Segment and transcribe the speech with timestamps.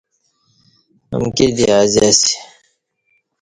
[1.15, 2.33] امکی دی ازیاسی